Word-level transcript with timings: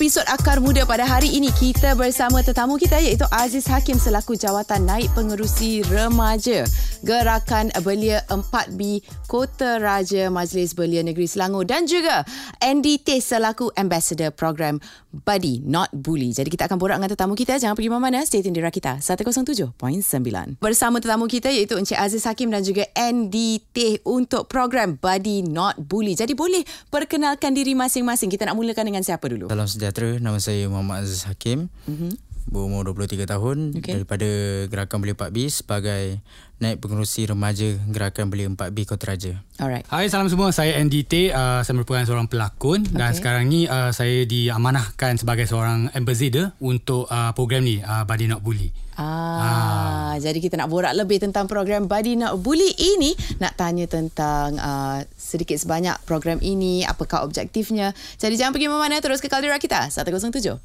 episod 0.00 0.24
Akar 0.32 0.64
Muda 0.64 0.88
pada 0.88 1.04
hari 1.04 1.28
ini 1.28 1.52
kita 1.52 1.92
bersama 1.92 2.40
tetamu 2.40 2.80
kita 2.80 2.96
iaitu 3.04 3.28
Aziz 3.28 3.68
Hakim 3.68 4.00
selaku 4.00 4.32
jawatan 4.32 4.88
naik 4.88 5.12
pengerusi 5.12 5.84
remaja 5.92 6.64
Gerakan 7.04 7.68
Belia 7.84 8.24
4B 8.32 9.04
Kota 9.28 9.76
Raja 9.76 10.32
Majlis 10.32 10.72
Belia 10.72 11.04
Negeri 11.04 11.28
Selangor 11.28 11.68
dan 11.68 11.84
juga 11.84 12.24
Andy 12.64 12.96
T 12.96 13.20
selaku 13.20 13.76
ambassador 13.76 14.32
program 14.32 14.80
Buddy 15.10 15.60
Not 15.66 15.90
Bully. 15.90 16.30
Jadi 16.30 16.48
kita 16.48 16.70
akan 16.70 16.78
borak 16.78 16.96
dengan 17.02 17.10
tetamu 17.10 17.34
kita 17.34 17.58
jangan 17.58 17.74
pergi 17.74 17.90
mana-mana 17.90 18.22
stay 18.22 18.40
tune 18.46 18.54
di 18.54 18.62
Rakita 18.62 19.02
107.9. 19.02 19.74
Bersama 20.62 20.96
tetamu 21.02 21.26
kita 21.26 21.50
iaitu 21.50 21.74
Encik 21.74 21.98
Aziz 21.98 22.22
Hakim 22.24 22.48
dan 22.54 22.62
juga 22.62 22.86
Andy 22.94 23.58
T 23.74 23.98
untuk 24.06 24.46
program 24.46 24.96
Buddy 24.96 25.42
Not 25.44 25.82
Bully. 25.82 26.14
Jadi 26.14 26.38
boleh 26.38 26.62
perkenalkan 26.88 27.52
diri 27.52 27.74
masing-masing. 27.74 28.30
Kita 28.30 28.46
nak 28.46 28.54
mulakan 28.54 28.86
dengan 28.86 29.02
siapa 29.02 29.26
dulu? 29.26 29.50
Salam 29.50 29.66
sejahtera, 29.66 29.89
nama 30.22 30.38
saya 30.38 30.66
Muhammad 30.70 31.02
Aziz 31.06 31.26
Hakim. 31.26 31.66
Mm-hmm. 31.86 32.10
Berumur 32.50 32.82
23 32.82 33.30
tahun 33.30 33.56
okay. 33.78 34.00
daripada 34.00 34.28
Gerakan 34.66 34.98
Belia 35.02 35.14
4B 35.14 35.36
sebagai 35.52 36.18
naik 36.60 36.84
pengurusi 36.84 37.24
remaja 37.24 37.80
Gerakan 37.88 38.28
Belia 38.28 38.52
4B 38.52 38.84
Kota 38.84 39.08
Raja. 39.08 39.32
Alright. 39.56 39.88
Hai, 39.88 40.12
salam 40.12 40.28
semua. 40.28 40.52
Saya 40.52 40.76
Andy 40.76 41.08
T. 41.08 41.32
Uh, 41.32 41.64
saya 41.64 41.72
merupakan 41.72 42.04
seorang 42.04 42.28
pelakon 42.28 42.84
okay. 42.84 43.00
dan 43.00 43.10
sekarang 43.16 43.48
ni 43.48 43.64
uh, 43.64 43.88
saya 43.96 44.28
diamanahkan 44.28 45.16
sebagai 45.16 45.48
seorang 45.48 45.88
ambassador 45.96 46.52
untuk 46.60 47.08
uh, 47.08 47.32
program 47.32 47.64
ni, 47.64 47.80
uh, 47.80 48.04
Body 48.04 48.28
Not 48.28 48.44
Bully. 48.44 48.68
Ah, 49.00 50.12
ah, 50.12 50.14
jadi 50.20 50.36
kita 50.44 50.60
nak 50.60 50.68
borak 50.68 50.92
lebih 50.92 51.24
tentang 51.24 51.48
program 51.48 51.88
Body 51.88 52.20
Not 52.20 52.36
Bully 52.44 52.76
ini. 52.76 53.16
Nak 53.40 53.56
tanya 53.56 53.88
tentang 53.88 54.60
uh, 54.60 55.00
sedikit 55.16 55.56
sebanyak 55.56 55.96
program 56.04 56.36
ini, 56.44 56.84
apakah 56.84 57.24
objektifnya. 57.24 57.96
Jadi 58.20 58.36
jangan 58.36 58.52
pergi 58.52 58.68
mana-mana, 58.68 59.00
terus 59.00 59.24
ke 59.24 59.32
Kaldera 59.32 59.56
kita, 59.56 59.88
107.9. 59.88 60.60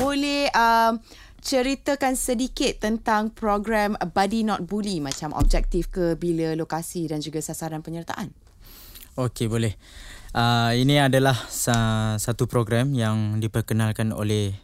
Boleh 0.00 0.48
uh, 0.56 0.96
ceritakan 1.40 2.18
sedikit 2.18 2.82
tentang 2.82 3.30
program 3.30 3.94
Body 4.12 4.42
Not 4.42 4.66
Bully, 4.66 4.98
macam 4.98 5.32
objektif 5.34 5.88
ke, 5.88 6.18
bila 6.18 6.52
lokasi 6.58 7.08
dan 7.08 7.22
juga 7.22 7.38
sasaran 7.42 7.82
penyertaan? 7.82 8.30
Okey, 9.18 9.50
boleh. 9.50 9.74
Uh, 10.34 10.76
ini 10.76 11.00
adalah 11.00 11.34
sa- 11.48 12.20
satu 12.20 12.46
program 12.46 12.92
yang 12.94 13.42
diperkenalkan 13.42 14.12
oleh 14.14 14.54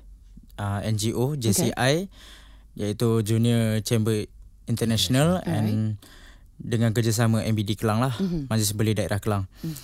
uh, 0.61 0.85
NGO, 0.85 1.35
JCI. 1.35 1.73
Okay 1.75 2.33
iaitu 2.75 3.23
Junior 3.23 3.81
Chamber 3.87 4.27
International 4.67 5.43
yes. 5.43 5.51
and 5.51 5.70
dengan 6.59 6.95
kerjasama 6.95 7.43
MBD 7.43 7.75
Kelang 7.79 7.98
lah 8.03 8.15
mm-hmm. 8.15 8.51
Majlis 8.51 8.75
Belia 8.75 8.95
Daerah 8.95 9.19
Kelang. 9.19 9.51
Mm. 9.63 9.77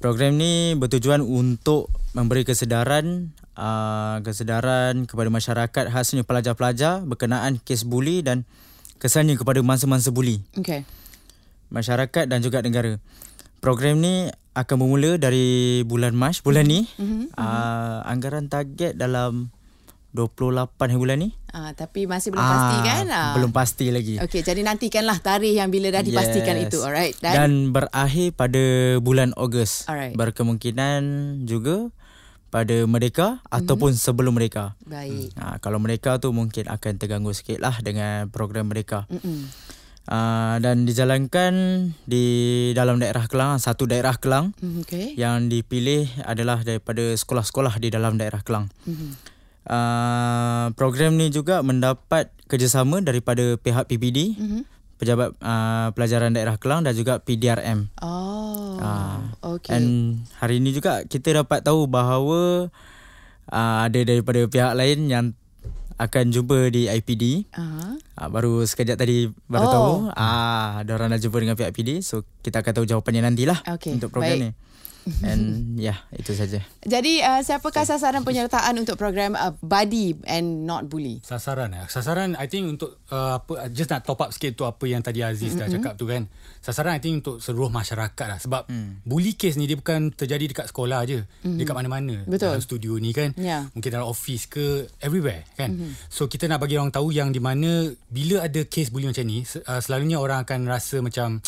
Program 0.00 0.32
ni 0.36 0.72
bertujuan 0.80 1.20
untuk 1.20 1.92
memberi 2.16 2.44
kesedaran 2.44 3.36
uh, 3.60 4.16
kesedaran 4.24 5.04
kepada 5.04 5.28
masyarakat 5.28 5.84
khasnya 5.92 6.24
pelajar-pelajar 6.24 7.04
berkenaan 7.04 7.60
kes 7.60 7.84
buli 7.84 8.24
dan 8.24 8.48
kesannya 8.96 9.36
kepada 9.36 9.60
mangsa-mangsa 9.60 10.08
buli. 10.08 10.40
Okay. 10.56 10.88
Masyarakat 11.68 12.24
dan 12.26 12.40
juga 12.40 12.64
negara. 12.64 12.96
Program 13.60 14.00
ni 14.00 14.32
akan 14.56 14.76
bermula 14.80 15.20
dari 15.20 15.80
bulan 15.84 16.16
Mac 16.16 16.40
bulan 16.40 16.66
ni. 16.66 16.88
Mm-hmm. 16.96 17.36
Uh, 17.36 18.00
anggaran 18.08 18.48
target 18.48 18.96
dalam 18.96 19.52
28 20.10 20.74
hari 20.74 20.98
bulan 20.98 21.18
ni. 21.22 21.30
Ah, 21.54 21.70
tapi 21.74 22.06
masih 22.06 22.34
belum 22.34 22.42
pasti 22.42 22.76
ah, 22.78 22.82
kan? 22.82 23.06
Ah. 23.14 23.34
Belum 23.38 23.50
pasti 23.54 23.86
lagi. 23.94 24.18
Okey, 24.18 24.42
jadi 24.42 24.58
nantikanlah 24.66 25.22
tarikh 25.22 25.54
yang 25.54 25.70
bila 25.70 25.94
dah 25.94 26.02
dipastikan 26.02 26.58
yes. 26.58 26.66
itu. 26.66 26.78
Alright. 26.82 27.14
Dan, 27.22 27.34
Dan 27.34 27.50
berakhir 27.70 28.34
pada 28.34 28.62
bulan 28.98 29.30
Ogos. 29.38 29.86
Alright. 29.86 30.18
Berkemungkinan 30.18 31.02
juga 31.46 31.94
pada 32.50 32.76
mereka 32.84 33.38
mm-hmm. 33.40 33.56
ataupun 33.62 33.90
sebelum 33.94 34.34
mereka. 34.36 34.74
Baik. 34.84 35.32
Ah, 35.38 35.56
kalau 35.62 35.78
mereka 35.78 36.18
tu 36.18 36.34
mungkin 36.34 36.66
akan 36.66 36.92
terganggu 36.98 37.30
sikit 37.30 37.62
lah 37.62 37.78
dengan 37.80 38.28
program 38.28 38.68
mereka. 38.68 39.06
Mm-hmm. 39.08 39.40
Uh, 40.10 40.58
dan 40.58 40.90
dijalankan 40.90 41.54
di 42.02 42.26
dalam 42.74 42.98
daerah 42.98 43.30
Kelang 43.30 43.62
satu 43.62 43.86
daerah 43.86 44.18
Kelang 44.18 44.50
mm, 44.58 44.82
okay. 44.82 45.14
yang 45.14 45.46
dipilih 45.46 46.10
adalah 46.26 46.66
daripada 46.66 47.14
sekolah-sekolah 47.14 47.78
di 47.78 47.94
dalam 47.94 48.18
daerah 48.18 48.42
Kelang. 48.42 48.74
Mm-hmm. 48.90 49.10
Uh, 49.70 50.66
program 50.74 51.14
ni 51.14 51.30
juga 51.30 51.62
mendapat 51.62 52.32
kerjasama 52.50 52.98
daripada 53.06 53.54
pihak 53.54 53.86
PPD, 53.86 54.34
mm-hmm. 54.34 54.62
Pejabat 55.00 55.32
uh, 55.40 55.88
Pelajaran 55.96 56.36
Daerah 56.36 56.60
Kelang 56.60 56.84
dan 56.84 56.92
juga 56.92 57.24
PDRM. 57.24 57.88
Oh, 58.04 58.76
uh, 58.76 59.32
okay. 59.56 59.72
Dan 59.72 59.84
hari 60.36 60.60
ini 60.60 60.76
juga 60.76 61.08
kita 61.08 61.40
dapat 61.40 61.64
tahu 61.64 61.88
bahawa 61.88 62.68
uh, 63.48 63.78
ada 63.88 64.00
daripada 64.04 64.44
pihak 64.44 64.76
lain 64.76 65.08
yang 65.08 65.26
akan 65.96 66.24
jumpa 66.32 66.68
di 66.68 66.88
IPD. 66.88 67.48
Uh-huh. 67.52 67.96
Uh, 68.16 68.28
baru 68.28 68.60
sekejap 68.64 69.00
tadi 69.00 69.32
baru 69.48 69.66
oh. 69.68 69.72
tahu. 69.72 69.92
Ah, 70.16 70.84
uh, 70.84 70.92
orang 70.92 71.16
dah 71.16 71.20
jumpa 71.20 71.36
dengan 71.40 71.56
pihak 71.56 71.72
IPD. 71.72 72.04
So 72.04 72.28
kita 72.44 72.60
akan 72.60 72.72
tahu 72.76 72.84
jawapannya 72.84 73.24
nantilah 73.24 73.64
okay. 73.72 73.96
untuk 73.96 74.12
program 74.12 74.36
Baik. 74.36 74.44
ni. 74.48 74.69
And 75.24 75.76
yeah, 75.80 75.96
itu 76.12 76.36
saja. 76.36 76.60
Jadi 76.84 77.24
uh, 77.24 77.40
siapakah 77.40 77.88
sasaran 77.88 78.20
penyertaan 78.20 78.76
untuk 78.76 79.00
program 79.00 79.32
uh, 79.32 79.56
Buddy 79.64 80.16
and 80.28 80.68
Not 80.68 80.92
Bully? 80.92 81.24
Sasaran 81.24 81.72
ya. 81.72 81.88
Sasaran 81.88 82.36
I 82.36 82.46
think 82.46 82.68
untuk 82.78 83.00
uh, 83.08 83.40
apa 83.40 83.72
just 83.72 83.88
nak 83.88 84.04
top 84.04 84.20
up 84.20 84.30
sikit 84.30 84.56
tu 84.56 84.68
apa 84.68 84.84
yang 84.84 85.00
tadi 85.00 85.24
Aziz 85.24 85.56
mm-hmm. 85.56 85.60
dah 85.60 85.68
cakap 85.68 85.92
tu 85.96 86.04
kan. 86.04 86.28
Sasaran 86.60 86.96
I 86.96 87.00
think 87.00 87.24
untuk 87.24 87.40
seluruh 87.40 87.72
masyarakat 87.72 88.26
lah 88.28 88.38
sebab 88.38 88.68
mm. 88.68 89.08
bully 89.08 89.34
case 89.34 89.56
ni 89.56 89.64
dia 89.64 89.80
bukan 89.80 90.12
terjadi 90.12 90.52
dekat 90.52 90.66
sekolah 90.68 91.08
aje. 91.08 91.24
Mm-hmm. 91.24 91.58
Dekat 91.58 91.74
mana-mana. 91.74 92.16
Betul. 92.28 92.52
Dalam 92.52 92.64
studio 92.64 92.92
ni 93.00 93.16
kan. 93.16 93.32
Yeah. 93.40 93.72
Mungkin 93.72 93.90
dalam 93.90 94.06
office 94.06 94.46
ke 94.52 94.84
everywhere 95.00 95.48
kan. 95.56 95.72
Mm-hmm. 95.74 96.12
So 96.12 96.28
kita 96.28 96.44
nak 96.44 96.60
bagi 96.60 96.76
orang 96.76 96.92
tahu 96.92 97.08
yang 97.10 97.32
di 97.32 97.40
mana 97.40 97.88
bila 98.12 98.44
ada 98.44 98.60
case 98.68 98.92
bully 98.92 99.08
macam 99.08 99.24
ni 99.24 99.42
uh, 99.44 99.80
selalunya 99.80 100.20
orang 100.20 100.44
akan 100.44 100.68
rasa 100.68 101.00
macam 101.00 101.40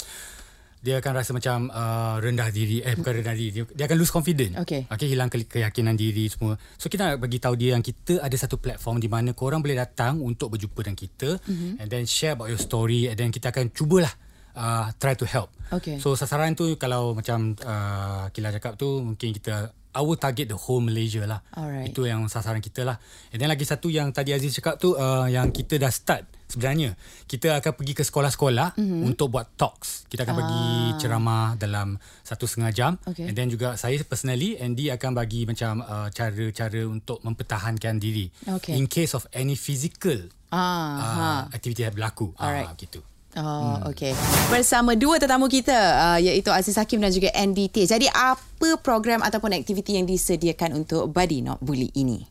dia 0.83 0.99
akan 0.99 1.13
rasa 1.15 1.31
macam 1.31 1.71
uh, 1.71 2.19
rendah 2.19 2.51
diri. 2.51 2.83
Eh 2.83 2.99
bukan 2.99 3.23
rendah 3.23 3.37
diri. 3.39 3.51
Dia, 3.55 3.63
dia 3.71 3.85
akan 3.87 3.97
lose 4.03 4.11
confidence. 4.11 4.59
Okay. 4.67 4.83
okay 4.91 5.07
hilang 5.07 5.31
ke- 5.31 5.47
keyakinan 5.47 5.95
diri 5.95 6.27
semua. 6.27 6.59
So 6.75 6.91
kita 6.91 7.15
nak 7.15 7.23
bagi 7.23 7.39
tahu 7.39 7.55
dia 7.55 7.79
yang 7.79 7.87
kita 7.87 8.19
ada 8.19 8.35
satu 8.35 8.59
platform 8.59 8.99
di 8.99 9.07
mana 9.07 9.31
korang 9.31 9.63
boleh 9.63 9.79
datang 9.79 10.19
untuk 10.19 10.59
berjumpa 10.59 10.83
dengan 10.83 10.99
kita. 10.99 11.31
Mm-hmm. 11.39 11.73
and 11.79 11.87
then 11.87 12.03
share 12.03 12.35
about 12.35 12.51
your 12.51 12.59
story. 12.59 13.07
And 13.07 13.15
then 13.15 13.31
kita 13.31 13.55
akan 13.55 13.71
cubalah 13.71 14.11
uh, 14.59 14.91
try 14.99 15.15
to 15.15 15.25
help. 15.25 15.55
Okay. 15.73 15.97
so 16.03 16.19
sasaran 16.19 16.53
tu 16.53 16.77
kalau 16.77 17.15
macam 17.17 17.55
uh, 17.65 18.29
Kila 18.35 18.53
cakap 18.53 18.77
tu 18.77 19.01
mungkin 19.01 19.33
kita 19.33 19.73
our 19.93 20.17
target 20.17 20.49
the 20.49 20.59
whole 20.59 20.81
Malaysia 20.83 21.23
lah. 21.29 21.45
Alright. 21.55 21.93
itu 21.93 22.09
yang 22.09 22.25
sasaran 22.27 22.59
kita 22.59 22.83
lah. 22.83 22.97
And 23.31 23.39
then 23.39 23.49
lagi 23.53 23.63
satu 23.63 23.87
yang 23.93 24.11
tadi 24.11 24.35
Aziz 24.35 24.57
cakap 24.57 24.81
tu 24.81 24.97
uh, 24.97 25.29
yang 25.29 25.53
kita 25.53 25.79
dah 25.79 25.93
start 25.93 26.27
sebenarnya 26.53 26.93
kita 27.25 27.57
akan 27.65 27.73
pergi 27.73 27.93
ke 27.97 28.05
sekolah-sekolah 28.05 28.77
mm-hmm. 28.77 29.09
untuk 29.09 29.33
buat 29.33 29.57
talks. 29.57 30.05
Kita 30.13 30.29
akan 30.29 30.35
ah. 30.37 30.41
bagi 30.45 30.65
ceramah 31.01 31.47
dalam 31.57 31.97
satu 32.21 32.45
setengah 32.45 32.73
jam. 32.77 32.93
Okay. 33.09 33.25
And 33.25 33.35
then 33.35 33.49
juga 33.49 33.81
saya 33.81 33.97
personally, 34.05 34.61
Andy 34.61 34.93
akan 34.93 35.17
bagi 35.17 35.49
macam 35.49 35.81
uh, 35.81 36.13
cara-cara 36.13 36.85
untuk 36.85 37.25
mempertahankan 37.25 37.97
diri. 37.97 38.29
Okay. 38.61 38.77
In 38.77 38.85
case 38.85 39.17
of 39.17 39.25
any 39.33 39.57
physical 39.57 40.29
ah, 40.53 40.61
uh, 40.61 41.41
activity 41.57 41.89
yang 41.89 41.97
berlaku. 41.97 42.37
Alright. 42.37 42.69
Uh, 42.69 42.77
gitu. 42.77 43.01
Oh, 43.33 43.81
hmm. 43.81 43.97
okay. 43.97 44.13
Bersama 44.53 44.93
dua 44.93 45.17
tetamu 45.17 45.49
kita, 45.49 45.73
uh, 45.73 46.19
iaitu 46.21 46.53
Aziz 46.53 46.77
Hakim 46.77 47.01
dan 47.01 47.09
juga 47.09 47.33
Andy 47.33 47.73
T. 47.73 47.89
Jadi, 47.89 48.05
apa 48.13 48.77
program 48.85 49.25
ataupun 49.25 49.57
aktiviti 49.57 49.97
yang 49.97 50.05
disediakan 50.05 50.85
untuk 50.85 51.09
Buddy 51.09 51.41
Not 51.41 51.57
Bully 51.65 51.89
ini? 51.97 52.29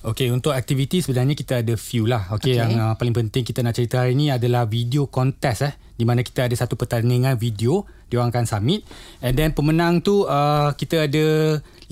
Okay, 0.00 0.32
untuk 0.32 0.56
aktiviti 0.56 1.04
sebenarnya 1.04 1.36
kita 1.36 1.60
ada 1.60 1.76
few 1.76 2.08
lah. 2.08 2.32
Okay, 2.32 2.56
okay. 2.56 2.64
yang 2.64 2.72
uh, 2.80 2.94
paling 2.96 3.12
penting 3.12 3.44
kita 3.44 3.60
nak 3.60 3.76
cerita 3.76 4.00
hari 4.00 4.16
ni 4.16 4.32
adalah 4.32 4.64
video 4.64 5.04
contest 5.12 5.60
eh. 5.68 5.74
Di 6.00 6.08
mana 6.08 6.24
kita 6.24 6.48
ada 6.48 6.56
satu 6.56 6.80
pertandingan 6.80 7.36
video, 7.36 7.84
dia 8.08 8.24
orang 8.24 8.32
akan 8.32 8.48
submit. 8.48 8.80
And 9.20 9.36
then 9.36 9.52
pemenang 9.52 10.00
tu 10.00 10.24
uh, 10.24 10.72
kita 10.72 11.04
ada 11.04 11.24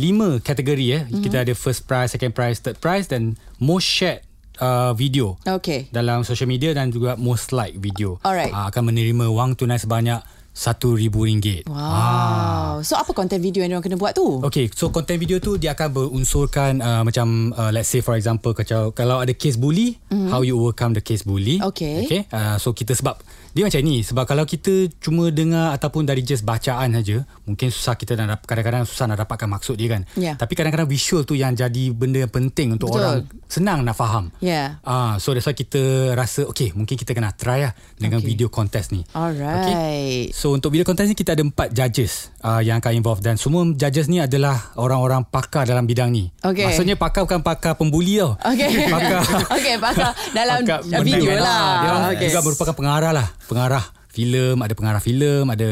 lima 0.01 0.41
kategori 0.41 0.87
eh. 0.89 1.03
Mm-hmm. 1.05 1.21
Kita 1.21 1.37
ada 1.45 1.53
first 1.53 1.85
prize, 1.85 2.17
second 2.17 2.33
prize, 2.33 2.65
third 2.65 2.81
prize 2.81 3.13
dan 3.13 3.37
most 3.61 3.85
shared 3.85 4.25
uh, 4.57 4.97
video. 4.97 5.37
Okay. 5.45 5.93
Dalam 5.93 6.25
social 6.25 6.49
media 6.49 6.73
dan 6.73 6.89
juga 6.89 7.13
most 7.21 7.53
like 7.53 7.77
video. 7.77 8.17
Alright. 8.25 8.57
Uh, 8.57 8.73
akan 8.73 8.89
menerima 8.89 9.29
wang 9.29 9.53
tunai 9.53 9.77
sebanyak 9.77 10.25
satu 10.59 10.99
ribu 10.99 11.23
ringgit. 11.23 11.71
Wow. 11.71 11.79
Ah. 11.79 12.75
So 12.83 12.99
apa 12.99 13.15
konten 13.15 13.39
video 13.39 13.63
yang 13.63 13.79
orang 13.79 13.87
kena 13.87 13.95
buat 13.95 14.11
tu? 14.19 14.43
Okay, 14.43 14.67
so 14.75 14.91
konten 14.91 15.15
video 15.15 15.39
tu 15.39 15.55
dia 15.55 15.79
akan 15.79 15.89
berunsurkan 15.95 16.83
uh, 16.83 17.03
macam 17.07 17.55
uh, 17.55 17.71
let's 17.71 17.87
say 17.87 18.03
for 18.03 18.19
example 18.19 18.51
kalau 18.59 18.91
kalau 18.91 19.23
ada 19.23 19.31
case 19.39 19.55
bully, 19.55 19.95
mm-hmm. 20.11 20.35
how 20.35 20.43
you 20.43 20.59
overcome 20.59 20.99
the 20.99 21.05
case 21.05 21.23
bully. 21.23 21.63
Okay. 21.63 22.03
Okay. 22.11 22.27
Uh, 22.35 22.59
so 22.59 22.75
kita 22.75 22.99
sebab 22.99 23.23
dia 23.59 23.67
macam 23.67 23.81
ni 23.83 24.07
sebab 24.07 24.23
kalau 24.23 24.47
kita 24.47 24.87
cuma 25.03 25.35
dengar 25.35 25.75
ataupun 25.75 26.07
dari 26.07 26.23
just 26.23 26.47
bacaan 26.47 26.95
saja 26.95 27.27
mungkin 27.43 27.75
susah 27.75 27.99
kita 27.99 28.15
nak 28.15 28.47
kadang-kadang 28.47 28.87
susah 28.87 29.11
nak 29.11 29.19
dapatkan 29.27 29.51
maksud 29.51 29.75
dia 29.75 29.99
kan 29.99 30.07
Ya. 30.15 30.39
tapi 30.39 30.55
kadang-kadang 30.55 30.87
visual 30.87 31.27
tu 31.27 31.35
yang 31.35 31.59
jadi 31.59 31.91
benda 31.91 32.23
yang 32.23 32.31
penting 32.31 32.79
untuk 32.79 32.95
Betul. 32.95 33.03
orang 33.03 33.17
senang 33.51 33.83
nak 33.83 33.99
faham 33.99 34.31
Ya. 34.39 34.79
Ah, 34.87 35.19
so 35.19 35.35
that's 35.35 35.43
why 35.43 35.59
kita 35.59 36.15
rasa 36.15 36.47
okay 36.47 36.71
mungkin 36.71 36.95
kita 36.95 37.17
kena 37.17 37.35
try 37.35 37.67
lah 37.67 37.73
dengan 37.99 38.23
Okay. 38.23 38.31
video 38.31 38.47
contest 38.47 38.95
ni 38.95 39.03
Alright. 39.11 40.31
So 40.31 40.48
untuk 40.55 40.73
video 40.73 40.87
contest 40.87 41.11
ni 41.11 41.17
kita 41.19 41.37
ada 41.37 41.45
empat 41.45 41.75
judges 41.75 42.33
uh, 42.41 42.63
yang 42.63 42.81
akan 42.81 42.93
involve 42.97 43.21
dan 43.21 43.37
semua 43.37 43.67
judges 43.75 44.07
ni 44.07 44.23
adalah 44.23 44.73
orang-orang 44.79 45.27
pakar 45.27 45.69
dalam 45.69 45.85
bidang 45.85 46.09
ni. 46.09 46.31
Okay. 46.41 46.69
Maksudnya 46.69 46.97
pakar 46.97 47.29
bukan 47.29 47.41
pakar 47.45 47.77
pembuli 47.77 48.23
tau. 48.23 48.39
Okay. 48.41 48.89
Pakar. 48.95 49.21
okay, 49.57 49.75
pakar 49.77 50.13
dalam 50.33 50.65
pakar 50.65 51.03
video 51.05 51.37
lah. 51.37 51.45
Ah, 51.45 51.75
Dia 51.81 51.89
orang 51.93 52.11
okay. 52.17 52.27
juga 52.31 52.41
merupakan 52.45 52.75
pengarah 52.75 53.13
lah. 53.13 53.27
Pengarah 53.45 53.85
filem, 54.09 54.57
ada 54.59 54.75
pengarah 54.75 55.03
filem, 55.03 55.45
ada 55.47 55.69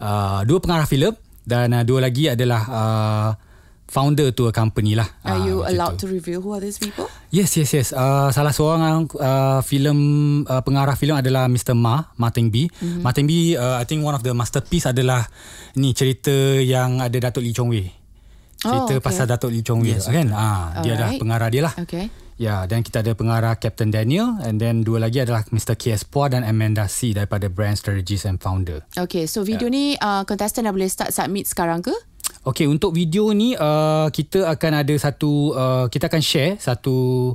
uh, 0.00 0.40
dua 0.46 0.58
pengarah 0.62 0.86
filem 0.86 1.14
dan 1.42 1.74
uh, 1.74 1.82
dua 1.82 2.06
lagi 2.06 2.30
adalah 2.30 2.62
uh, 2.70 3.30
founder 3.92 4.32
to 4.32 4.48
a 4.48 4.52
company 4.52 4.96
lah. 4.96 5.04
Are 5.20 5.36
Ah, 5.36 5.44
you 5.44 5.60
allowed 5.62 6.00
tu. 6.00 6.08
to 6.08 6.16
reveal 6.16 6.40
who 6.40 6.50
are 6.50 6.58
these 6.58 6.80
people? 6.80 7.04
Yes, 7.28 7.52
yes, 7.54 7.68
yes. 7.70 7.88
Uh, 7.92 8.28
salah 8.28 8.50
seorang 8.50 9.04
uh, 9.12 9.60
filem 9.60 9.98
uh, 10.42 10.60
pengarah 10.60 10.96
filem 10.96 11.14
adalah 11.14 11.44
Mr. 11.44 11.76
Ma, 11.76 12.00
Martin 12.16 12.48
B. 12.48 12.66
Mm-hmm. 12.66 13.00
Martin 13.00 13.24
B, 13.24 13.52
uh, 13.52 13.76
I 13.76 13.84
think 13.84 14.00
one 14.00 14.12
of 14.12 14.20
the 14.20 14.32
masterpiece 14.32 14.84
adalah 14.86 15.28
ni 15.74 15.92
cerita 15.92 16.32
yang 16.56 16.98
ada 16.98 17.20
Datuk 17.22 17.40
Lee 17.40 17.52
Chong 17.52 17.68
Wei. 17.68 17.92
Cerita 18.54 18.72
Oh, 18.88 18.88
oh, 18.88 18.96
okay. 18.96 19.04
pasal 19.04 19.26
Datuk 19.26 19.50
Lee 19.50 19.60
Chong 19.60 19.80
Wei 19.80 19.92
yes. 19.92 20.06
kan? 20.06 20.32
Ah, 20.32 20.80
dia 20.80 20.94
adalah 20.94 21.12
Alright. 21.12 21.20
pengarah 21.20 21.48
dia 21.48 21.62
lah. 21.62 21.74
Okay. 21.78 22.08
Ya, 22.34 22.64
dan 22.64 22.80
kita 22.80 23.00
ada 23.00 23.12
pengarah 23.12 23.54
Captain 23.54 23.86
Daniel 23.86 24.34
and 24.42 24.56
then 24.56 24.82
dua 24.82 24.98
lagi 24.98 25.20
adalah 25.20 25.46
Mr. 25.48 25.72
KS 25.72 26.02
Pua 26.04 26.26
dan 26.26 26.42
Amanda 26.42 26.86
C 26.86 27.12
daripada 27.12 27.46
Brand 27.46 27.76
Strategist 27.76 28.24
and 28.24 28.36
Founder. 28.36 28.82
Okay, 28.96 29.24
so 29.24 29.42
video 29.42 29.68
ni 29.68 29.94
uh, 29.94 30.24
contestant 30.24 30.64
dah 30.64 30.72
boleh 30.72 30.86
start 30.86 31.12
submit 31.12 31.46
sekarang 31.46 31.80
ke? 31.80 31.94
Okey, 32.42 32.66
untuk 32.66 32.90
video 32.90 33.30
ni 33.30 33.54
uh, 33.54 34.10
kita 34.10 34.50
akan 34.50 34.82
ada 34.82 34.94
satu 34.98 35.54
uh, 35.54 35.86
kita 35.86 36.10
akan 36.10 36.18
share 36.18 36.58
satu 36.58 37.30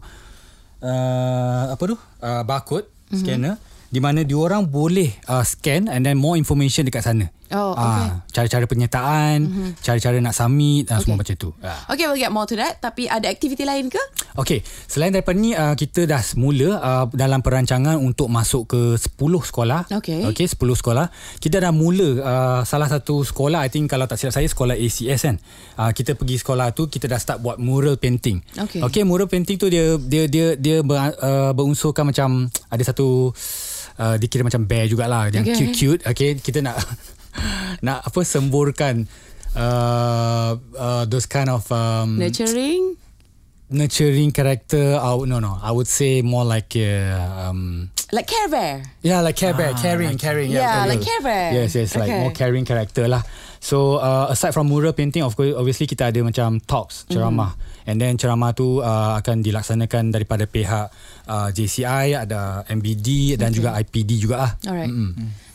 uh, 0.83 1.63
apa 1.71 1.83
tu? 1.87 1.95
Uh, 2.19 2.43
barcode 2.43 2.83
mm-hmm. 2.91 3.15
scanner 3.15 3.55
di 3.87 4.03
mana 4.03 4.27
diorang 4.27 4.67
boleh 4.67 5.15
uh, 5.31 5.47
scan 5.47 5.87
and 5.87 6.03
then 6.03 6.19
more 6.19 6.35
information 6.35 6.83
dekat 6.83 7.07
sana. 7.07 7.31
Oh, 7.55 7.71
Ah, 7.77 8.27
cara-cara 8.27 8.67
penyertaan, 8.67 9.37
mm-hmm. 9.47 9.69
cara-cara 9.79 10.17
nak 10.19 10.35
submit 10.35 10.91
dan 10.91 10.99
okay. 10.99 11.03
semua 11.07 11.17
macam 11.23 11.35
tu. 11.39 11.49
Ah. 11.63 11.87
Okay, 11.87 12.05
we'll 12.11 12.19
get 12.19 12.31
more 12.33 12.43
to 12.43 12.59
that. 12.59 12.83
Tapi 12.83 13.07
ada 13.07 13.31
aktiviti 13.31 13.63
lain 13.63 13.87
ke? 13.87 14.01
Okey, 14.35 14.61
selain 14.85 15.15
daripada 15.15 15.37
ni 15.39 15.55
uh, 15.55 15.73
kita 15.73 16.03
dah 16.05 16.19
mula 16.35 16.77
uh, 16.77 17.05
dalam 17.15 17.39
perancangan 17.39 17.95
untuk 17.97 18.27
masuk 18.27 18.67
ke 18.69 18.81
10 18.99 19.15
sekolah. 19.47 19.87
Okey. 19.95 20.27
Okey, 20.27 20.45
10 20.45 20.59
sekolah. 20.59 21.07
Kita 21.39 21.63
dah 21.63 21.71
mula 21.71 22.09
uh, 22.19 22.61
salah 22.67 22.91
satu 22.91 23.23
sekolah 23.23 23.63
I 23.63 23.71
think 23.71 23.87
kalau 23.87 24.05
tak 24.05 24.19
silap 24.19 24.35
saya 24.35 24.47
sekolah 24.51 24.75
ACS 24.75 25.21
kan. 25.23 25.35
Uh, 25.79 25.91
kita 25.95 26.13
pergi 26.19 26.43
sekolah 26.43 26.75
tu 26.75 26.91
kita 26.91 27.07
dah 27.07 27.17
start 27.17 27.39
buat 27.39 27.57
mural 27.57 27.95
painting. 27.95 28.43
Okey. 28.59 28.83
Okey, 28.83 29.01
mural 29.07 29.31
painting 29.31 29.55
tu 29.55 29.71
dia 29.71 29.95
dia 29.97 30.27
dia 30.27 30.53
dia 30.59 30.83
ber, 30.83 31.15
uh, 31.17 31.51
berunsurkan 31.55 32.05
macam 32.11 32.45
ada 32.67 32.83
satu 32.83 33.31
uh, 33.97 34.15
dia 34.21 34.27
kira 34.29 34.45
macam 34.45 34.63
bear 34.69 34.85
jugalah 34.85 35.33
yang 35.33 35.43
Okey. 35.47 35.55
cute-cute. 35.55 36.01
Okey, 36.05 36.37
kita 36.39 36.61
nak 36.61 36.77
nak 37.79 38.01
apa 38.03 38.19
semburkan 38.21 39.05
uh, 39.53 40.51
uh, 40.75 41.03
those 41.05 41.25
kind 41.25 41.49
of 41.49 41.65
um, 41.71 42.17
Nurturing? 42.17 42.95
nurturing 43.67 44.31
character 44.31 44.95
I 44.95 45.11
would, 45.11 45.27
no 45.27 45.39
no 45.39 45.59
I 45.59 45.75
would 45.75 45.91
say 45.91 46.23
more 46.23 46.47
like 46.47 46.71
uh, 46.79 47.51
um 47.51 47.91
Like 48.07 48.23
Care 48.23 48.47
Bear? 48.47 48.79
yeah 49.03 49.19
like 49.19 49.35
care 49.35 49.51
bear 49.51 49.75
caring 49.75 50.15
caring 50.15 50.47
Yeah, 50.47 50.87
betul. 50.87 50.95
like 50.95 51.03
Care 51.03 51.19
Bear. 51.21 51.45
yes 51.51 51.75
yes 51.75 51.91
like 51.93 52.07
Okay. 52.07 52.23
more 52.23 52.31
caring 52.31 52.63
character 52.63 53.11
lah 53.11 53.19
so 53.59 53.99
uh, 53.99 54.31
aside 54.31 54.55
from 54.55 54.71
mural 54.71 54.95
painting 54.95 55.19
of 55.19 55.35
course 55.35 55.51
obviously 55.51 55.83
kita 55.83 56.07
ada 56.07 56.23
macam 56.23 56.63
talks 56.63 57.03
ceramah 57.05 57.51
Mm-hmm. 57.59 57.89
and 57.91 57.97
then 57.99 58.15
ceramah 58.15 58.55
tu 58.55 58.79
uh, 58.79 59.19
akan 59.19 59.43
dilaksanakan 59.43 60.15
daripada 60.15 60.47
pihak 60.47 60.87
uh, 61.27 61.47
JCI 61.51 62.15
ada 62.15 62.63
MBD 62.71 63.35
dan 63.35 63.51
juga 63.51 63.75
IPD 63.75 64.15
juga 64.17 64.35
lah 64.39 64.51
Alright. 64.63 64.87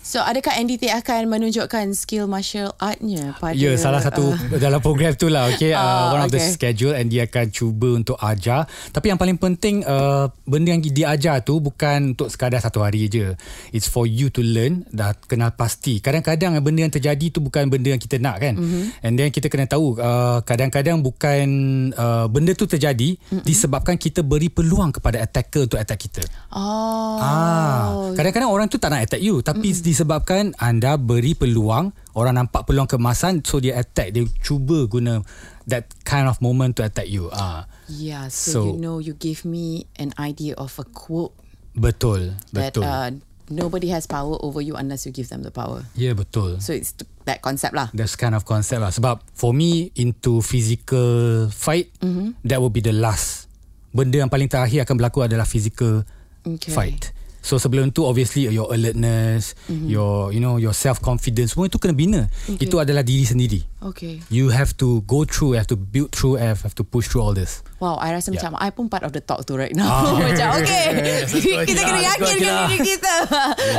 So, 0.02 0.18
adakah 0.18 0.58
NDT 0.58 0.90
akan 0.90 1.30
menunjukkan 1.30 1.94
skill 1.94 2.26
martial 2.26 2.74
artnya 2.82 3.38
pada... 3.38 3.54
Ya, 3.54 3.78
salah 3.78 4.02
satu 4.02 4.34
uh, 4.34 4.58
dalam 4.66 4.82
program 4.82 5.14
tu 5.14 5.30
lah. 5.30 5.46
Okay, 5.54 5.70
uh, 5.78 5.78
Ah, 5.78 6.10
one 6.10 6.26
of 6.26 6.34
the 6.34 6.42
okay. 6.42 6.50
schedule 6.50 6.90
and 6.90 7.06
dia 7.06 7.30
akan 7.30 7.54
cuba 7.54 7.94
untuk 7.94 8.18
ajar. 8.18 8.66
Tapi 8.90 9.14
yang 9.14 9.18
paling 9.20 9.38
penting, 9.38 9.86
uh, 9.86 10.26
benda 10.42 10.74
yang 10.74 10.82
dia 10.82 11.14
ajar 11.14 11.46
tu 11.46 11.62
bukan 11.62 12.18
untuk 12.18 12.26
sekadar 12.34 12.58
satu 12.58 12.82
hari 12.82 13.06
je. 13.06 13.38
It's 13.70 13.86
for 13.86 14.02
you 14.02 14.26
to 14.34 14.42
learn, 14.42 14.90
dah 14.90 15.14
kenal 15.14 15.54
pasti. 15.54 16.02
Kadang-kadang 16.02 16.58
benda 16.58 16.82
yang 16.82 16.90
terjadi 16.90 17.30
tu 17.30 17.38
bukan 17.38 17.70
benda 17.70 17.94
yang 17.94 18.02
kita 18.02 18.18
nak 18.18 18.42
kan. 18.42 18.58
Mm-hmm. 18.58 19.06
And 19.06 19.12
then 19.14 19.30
kita 19.30 19.46
kena 19.46 19.70
tahu, 19.70 20.02
uh, 20.02 20.42
kadang-kadang 20.42 20.98
bukan 20.98 21.46
uh, 21.94 22.26
benda 22.26 22.58
tu 22.58 22.66
terjadi 22.66 23.14
mm-hmm. 23.14 23.46
disebabkan 23.46 23.94
kita 23.94 24.26
beri 24.26 24.50
peluang 24.50 24.90
kepada 24.90 25.22
attacker 25.22 25.70
untuk 25.70 25.78
attack 25.78 26.10
kita. 26.10 26.26
Oh. 26.50 27.22
Ah, 27.22 28.10
kadang-kadang 28.18 28.50
orang 28.50 28.66
tu 28.66 28.82
tak 28.82 28.90
nak 28.90 29.06
attack 29.06 29.22
you 29.22 29.38
tapi 29.38 29.70
mm. 29.70 29.91
Disebabkan 29.92 30.56
anda 30.56 30.96
beri 30.96 31.36
peluang, 31.36 31.92
orang 32.16 32.34
nampak 32.40 32.64
peluang 32.64 32.88
kemasan 32.88 33.44
so 33.44 33.60
dia 33.60 33.76
attack, 33.76 34.16
dia 34.16 34.24
cuba 34.40 34.88
guna 34.88 35.20
that 35.68 35.84
kind 36.02 36.24
of 36.26 36.40
moment 36.40 36.72
to 36.72 36.82
attack 36.82 37.06
you. 37.06 37.28
Ah, 37.28 37.68
Yeah, 37.92 38.32
so, 38.32 38.48
So- 38.50 38.66
you 38.72 38.80
know, 38.80 38.96
you 39.04 39.12
give 39.12 39.44
me 39.44 39.84
an 40.00 40.16
idea 40.16 40.56
of 40.56 40.72
a 40.80 40.86
quote 40.88 41.36
betul, 41.76 42.32
that 42.56 42.72
betul. 42.72 42.88
uh, 42.88 43.12
nobody 43.52 43.92
has 43.92 44.08
power 44.08 44.40
over 44.40 44.64
you 44.64 44.80
unless 44.80 45.04
you 45.04 45.12
give 45.12 45.28
them 45.28 45.44
the 45.44 45.52
power. 45.52 45.84
Yeah, 45.92 46.16
betul. 46.16 46.56
So 46.64 46.72
it's 46.72 46.96
that 47.28 47.44
concept 47.44 47.76
lah. 47.76 47.92
That's 47.92 48.16
kind 48.16 48.32
of 48.32 48.48
concept 48.48 48.80
lah. 48.80 48.88
Sebab 48.88 49.20
for 49.36 49.52
me 49.52 49.92
into 49.92 50.40
physical 50.40 51.52
fight, 51.52 51.92
mm-hmm. 52.00 52.32
that 52.48 52.64
will 52.64 52.72
be 52.72 52.80
the 52.80 52.96
last. 52.96 53.44
Benda 53.92 54.24
yang 54.24 54.32
paling 54.32 54.48
terakhir 54.48 54.88
akan 54.88 54.96
berlaku 54.96 55.20
adalah 55.28 55.44
physical 55.44 56.08
Okay. 56.42 56.72
fight. 56.74 57.12
So 57.42 57.58
sebelum 57.58 57.90
tu 57.90 58.06
obviously 58.06 58.46
your 58.46 58.70
alertness, 58.70 59.58
mm-hmm. 59.66 59.90
your 59.90 60.30
you 60.30 60.38
know 60.38 60.56
your 60.56 60.72
self 60.72 60.98
confidence 60.98 61.52
semua 61.52 61.66
itu 61.66 61.76
kena 61.76 61.90
bina. 61.92 62.20
Okay. 62.46 62.64
Itu 62.64 62.78
adalah 62.78 63.02
diri 63.02 63.26
sendiri. 63.26 63.60
Okay. 63.82 64.22
You 64.30 64.54
have 64.54 64.78
to 64.78 65.02
go 65.04 65.26
through, 65.26 65.58
have 65.58 65.66
to 65.66 65.74
build 65.74 66.14
through, 66.14 66.38
have, 66.38 66.62
have 66.62 66.78
to 66.78 66.86
push 66.86 67.10
through 67.10 67.18
all 67.20 67.34
this. 67.34 67.66
Wow, 67.82 67.98
I 67.98 68.14
rasa 68.14 68.30
Yeah. 68.30 68.38
macam 68.38 68.50
I 68.56 68.70
pun 68.70 68.86
part 68.86 69.02
of 69.02 69.10
the 69.10 69.18
talk 69.18 69.42
tu 69.42 69.58
right 69.58 69.74
now. 69.74 69.90
Ah. 69.90 70.14
macam 70.30 70.62
okay, 70.62 70.86
kita 71.66 71.82
kena 71.82 71.98
Let's 71.98 72.14
go, 72.14 72.22
yakin 72.22 72.22
Akila. 72.22 72.38
dengan 72.38 72.56
diri 72.70 72.78
kita. 72.86 73.14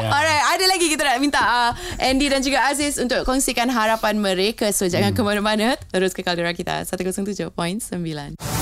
Alright, 0.03 0.43
ada 0.43 0.65
lagi 0.67 0.85
kita 0.91 1.01
nak 1.07 1.17
minta 1.23 1.39
uh, 1.39 1.71
Andy 1.97 2.27
dan 2.27 2.43
juga 2.43 2.67
Aziz 2.67 2.99
untuk 2.99 3.23
kongsikan 3.23 3.71
harapan 3.71 4.19
mereka. 4.19 4.67
So 4.75 4.85
jangan 4.85 5.15
Hmm. 5.15 5.17
ke 5.17 5.21
mana-mana, 5.23 5.67
terus 5.87 6.11
ke 6.11 6.19
Kaldera 6.19 6.51
kita 6.51 6.83
107.9. 6.83 8.52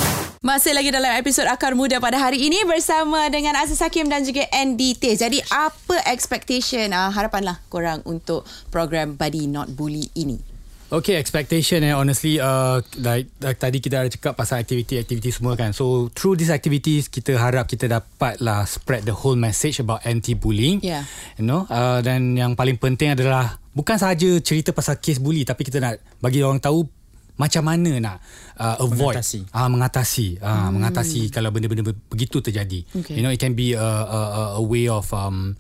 Masih 0.42 0.74
lagi 0.74 0.90
dalam 0.90 1.14
episod 1.22 1.46
Akar 1.46 1.78
Muda 1.78 2.02
pada 2.02 2.18
hari 2.18 2.42
ini 2.42 2.66
bersama 2.66 3.30
dengan 3.30 3.54
Aziz 3.62 3.78
Hakim 3.78 4.10
dan 4.10 4.26
juga 4.26 4.42
Andy 4.50 4.98
T. 4.98 5.14
Jadi 5.14 5.38
apa 5.54 6.02
expectation, 6.10 6.90
uh, 6.98 7.14
harapanlah 7.14 7.62
korang 7.70 8.02
untuk 8.10 8.42
program 8.74 9.14
Buddy 9.14 9.46
Not 9.46 9.70
Bully 9.78 10.10
ini? 10.18 10.42
Okay, 10.90 11.22
expectation 11.22 11.86
eh 11.86 11.94
honestly 11.94 12.42
uh, 12.42 12.82
like, 13.06 13.30
like 13.38 13.62
tadi 13.62 13.78
kita 13.78 14.02
ada 14.02 14.10
cakap 14.10 14.34
pasal 14.34 14.66
aktiviti-aktiviti 14.66 15.30
semua 15.30 15.54
kan. 15.54 15.78
So 15.78 16.10
through 16.18 16.42
these 16.42 16.50
activities 16.50 17.06
kita 17.06 17.38
harap 17.38 17.70
kita 17.70 17.86
dapat 17.86 18.42
lah 18.42 18.66
spread 18.66 19.06
the 19.06 19.14
whole 19.14 19.38
message 19.38 19.78
about 19.78 20.02
anti-bullying. 20.10 20.82
Yeah. 20.82 21.06
You 21.38 21.46
know, 21.46 21.70
uh, 21.70 22.02
dan 22.02 22.34
yang 22.34 22.58
paling 22.58 22.82
penting 22.82 23.14
adalah 23.14 23.62
bukan 23.78 24.02
sahaja 24.02 24.42
cerita 24.42 24.74
pasal 24.74 24.98
kes 24.98 25.22
bully 25.22 25.46
tapi 25.46 25.70
kita 25.70 25.78
nak 25.78 26.02
bagi 26.18 26.42
orang 26.42 26.58
tahu 26.58 27.01
macam 27.42 27.64
mana 27.66 27.92
nak 27.98 28.16
uh, 28.62 28.86
avoid 28.86 29.18
Mengatasi. 29.18 29.42
ah 29.50 29.66
mengatasi 29.66 30.28
ah 30.46 30.70
mengatasi 30.70 31.22
kalau 31.34 31.50
benda-benda 31.50 31.90
be- 31.90 31.98
begitu 32.14 32.38
terjadi. 32.46 32.86
Okay. 32.94 33.18
You 33.18 33.26
know 33.26 33.34
it 33.34 33.42
can 33.42 33.58
be 33.58 33.74
a 33.74 33.82
a, 33.82 34.20
a, 34.22 34.42
a 34.60 34.64
way 34.64 34.86
of 34.86 35.10
um 35.10 35.58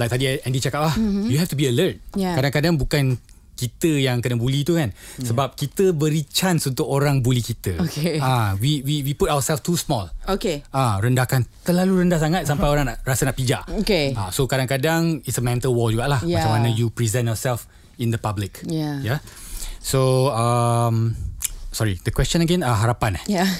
like 0.00 0.08
tadi 0.08 0.40
Andy 0.40 0.64
cakap 0.64 0.88
lah 0.88 0.94
mm-hmm. 0.96 1.28
you 1.28 1.36
have 1.36 1.50
to 1.52 1.58
be 1.60 1.68
alert. 1.68 2.00
Yeah. 2.16 2.40
Kadang-kadang 2.40 2.80
bukan 2.80 3.20
kita 3.54 3.86
yang 3.86 4.18
kena 4.18 4.34
bully 4.34 4.66
tu 4.66 4.74
kan 4.74 4.90
yeah. 4.90 5.30
sebab 5.30 5.54
kita 5.54 5.94
beri 5.94 6.26
chance 6.26 6.66
untuk 6.66 6.90
orang 6.90 7.22
bully 7.22 7.38
kita. 7.38 7.78
Okay. 7.86 8.18
Ah 8.18 8.58
we 8.58 8.82
we 8.82 9.06
we 9.06 9.12
put 9.14 9.30
ourselves 9.30 9.62
too 9.62 9.78
small. 9.78 10.10
Okay. 10.26 10.66
Ah 10.74 10.98
rendahkan 10.98 11.46
terlalu 11.62 12.02
rendah 12.02 12.18
sangat 12.18 12.50
sampai 12.50 12.66
orang 12.66 12.90
nak 12.90 12.98
rasa 13.06 13.30
nak 13.30 13.38
pijak. 13.38 13.62
Okay. 13.84 14.10
Ah 14.18 14.34
so 14.34 14.50
kadang-kadang 14.50 15.22
it's 15.22 15.38
a 15.38 15.44
mental 15.44 15.70
war 15.70 15.94
jugalah 15.94 16.18
Yeah. 16.26 16.42
macam 16.42 16.50
mana 16.58 16.68
you 16.74 16.90
present 16.90 17.30
yourself 17.30 17.70
in 18.02 18.10
the 18.10 18.18
public. 18.18 18.58
Yeah. 18.66 18.98
Yeah. 19.06 19.20
So 19.84 20.32
um 20.32 21.12
sorry, 21.74 22.00
the 22.00 22.08
question 22.08 22.40
again 22.40 22.64
uh, 22.64 22.72
harapan 22.72 23.20
eh. 23.20 23.24
Yeah. 23.36 23.44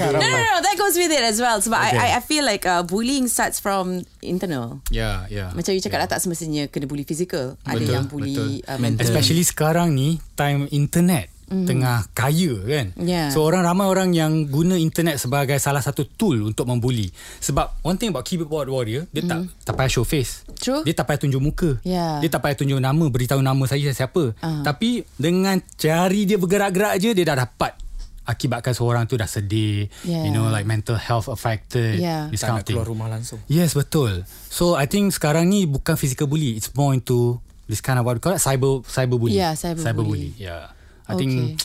no, 0.00 0.16
no, 0.16 0.18
no, 0.24 0.56
that 0.64 0.76
goes 0.80 0.96
with 0.96 1.12
it 1.12 1.20
as 1.20 1.36
well. 1.36 1.60
Sebab 1.60 1.76
Okay. 1.76 2.00
I, 2.00 2.16
I, 2.16 2.22
feel 2.24 2.46
like 2.46 2.64
uh, 2.64 2.80
bullying 2.86 3.28
starts 3.28 3.60
from 3.60 4.06
internal. 4.24 4.80
Yeah, 4.88 5.28
yeah. 5.28 5.52
Macam 5.52 5.76
you 5.76 5.82
cakap 5.84 6.06
lah, 6.06 6.08
tak 6.08 6.24
semestinya 6.24 6.70
kena 6.72 6.88
bully 6.88 7.04
physical. 7.04 7.60
Ada 7.68 7.76
Betul, 7.76 7.92
yang 7.92 8.06
bully 8.08 8.34
betul. 8.38 8.70
uh, 8.70 8.78
mental. 8.80 9.02
Especially 9.04 9.44
sekarang 9.44 9.92
ni 9.92 10.22
time 10.38 10.70
internet. 10.72 11.28
Mm-hmm. 11.52 11.68
tengah 11.68 11.96
kaya 12.16 12.52
kan. 12.64 12.86
Yeah. 12.96 13.28
So 13.28 13.44
orang 13.44 13.62
ramai 13.68 13.86
orang 13.86 14.16
yang 14.16 14.48
guna 14.48 14.80
internet 14.80 15.20
sebagai 15.20 15.60
salah 15.60 15.84
satu 15.84 16.08
tool 16.08 16.48
untuk 16.48 16.64
membuli. 16.64 17.12
Sebab 17.44 17.84
one 17.84 18.00
thing 18.00 18.10
about 18.10 18.24
keyboard 18.24 18.72
warrior, 18.72 19.04
dia 19.12 19.22
mm-hmm. 19.22 19.52
tak 19.62 19.72
tak 19.72 19.74
payah 19.76 19.90
show 19.92 20.06
face. 20.08 20.42
True. 20.58 20.82
Dia 20.82 20.96
tak 20.96 21.12
payah 21.12 21.20
tunjuk 21.22 21.42
muka. 21.42 21.70
Yeah. 21.84 22.24
Dia 22.24 22.30
tak 22.32 22.42
payah 22.48 22.56
tunjuk 22.56 22.80
nama, 22.80 23.04
beritahu 23.12 23.44
nama 23.44 23.64
saya 23.68 23.92
siapa. 23.92 24.32
Uh-huh. 24.32 24.64
Tapi 24.64 25.04
dengan 25.20 25.60
jari 25.76 26.24
dia 26.24 26.40
bergerak-gerak 26.40 26.96
je 26.98 27.10
dia 27.12 27.24
dah 27.28 27.44
dapat 27.44 27.82
akibatkan 28.22 28.70
seorang 28.70 29.04
tu 29.10 29.18
dah 29.18 29.26
sedih 29.26 29.90
Yeah. 30.06 30.22
you 30.26 30.30
know 30.30 30.46
like 30.46 30.62
mental 30.62 30.94
health 30.94 31.26
affected 31.26 31.98
Yeah. 31.98 32.30
this 32.30 32.42
Tak 32.42 32.54
kind 32.54 32.54
nak 32.54 32.62
of 32.62 32.66
thing 32.66 32.76
keluar 32.78 32.88
rumah 32.88 33.08
langsung. 33.10 33.42
Yes, 33.50 33.74
betul. 33.74 34.22
So 34.46 34.78
I 34.78 34.86
think 34.86 35.10
sekarang 35.10 35.50
ni 35.50 35.66
bukan 35.66 35.98
physical 35.98 36.30
bully, 36.30 36.54
it's 36.58 36.70
more 36.74 36.94
into 36.94 37.42
this 37.66 37.82
kind 37.82 37.98
of 37.98 38.06
what 38.06 38.18
we 38.18 38.22
call 38.22 38.34
it 38.34 38.42
cyber 38.42 38.82
cyber 38.86 39.18
bully. 39.18 39.38
Yeah, 39.38 39.58
cyber 39.58 40.02
bully. 40.06 40.34
Yeah. 40.38 40.70
I 41.12 41.20
Okay. 41.20 41.28
think 41.28 41.60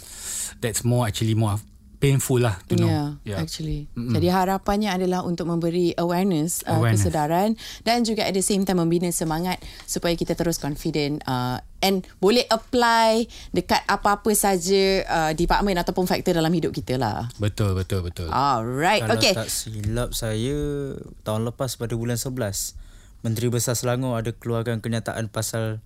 that's 0.59 0.83
more 0.83 1.07
actually 1.07 1.33
more 1.33 1.55
painful 1.97 2.37
lah 2.37 2.61
to 2.69 2.77
know. 2.77 3.17
Yeah, 3.25 3.41
actually. 3.41 3.89
Mm-hmm. 3.97 4.13
Jadi 4.13 4.27
harapannya 4.29 4.93
adalah 4.93 5.25
untuk 5.25 5.49
memberi 5.49 5.97
awareness, 5.97 6.61
uh, 6.61 6.77
Awareness. 6.77 7.01
kesedaran 7.01 7.49
dan 7.81 8.05
juga 8.05 8.21
at 8.21 8.37
the 8.37 8.45
same 8.45 8.61
time 8.61 8.77
membina 8.77 9.09
semangat 9.09 9.57
supaya 9.83 10.13
kita 10.13 10.37
terus 10.37 10.61
confident 10.61 11.25
uh, 11.25 11.57
and 11.81 12.05
boleh 12.17 12.45
apply 12.47 13.25
dekat 13.49 13.81
apa-apa 13.89 14.29
saja 14.31 15.01
uh, 15.09 15.31
department 15.33 15.81
ataupun 15.81 16.05
faktor 16.05 16.37
dalam 16.37 16.53
hidup 16.53 16.69
kita 16.69 17.01
lah. 17.01 17.33
Betul, 17.41 17.73
betul, 17.73 18.05
betul. 18.05 18.29
Alright, 18.29 19.01
Kalau 19.01 19.17
okay. 19.17 19.33
tak 19.33 19.49
silap 19.49 20.13
saya 20.13 20.93
tahun 21.23 21.49
lepas 21.49 21.81
pada 21.81 21.97
bulan 21.97 22.21
11 22.21 22.77
Menteri 23.19 23.49
Besar 23.49 23.73
Selangor 23.73 24.13
ada 24.13 24.29
keluarkan 24.29 24.85
kenyataan 24.85 25.33
pasal 25.33 25.81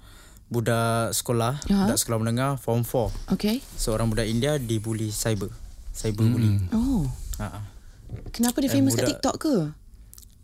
budak 0.51 1.09
sekolah, 1.11 1.63
Aha. 1.63 1.87
budak 1.87 1.97
sekolah 1.97 2.17
menengah 2.19 2.51
form 2.57 2.83
4. 2.83 3.31
Okay. 3.31 3.63
Seorang 3.73 4.05
budak 4.05 4.27
India 4.27 4.59
dibuli 4.59 5.07
cyber. 5.07 5.47
Cyber 5.89 6.27
bully. 6.27 6.59
Oh, 6.69 7.07
Ha. 7.37 7.63
kenapa 8.29 8.59
dia 8.59 8.69
famous 8.69 8.91
kat 8.91 9.01
budak- 9.01 9.11
TikTok 9.17 9.35
ke? 9.39 9.55